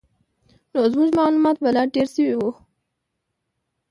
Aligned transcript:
نو 0.71 0.79
زموږ 0.91 1.09
معلومات 1.17 1.57
به 1.63 1.69
لا 1.75 1.83
ډېر 1.95 2.07
شوي 2.15 2.35
وو. 2.37 2.49